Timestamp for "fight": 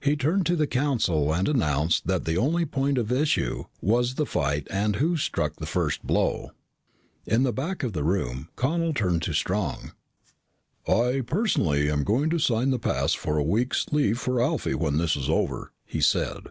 4.24-4.66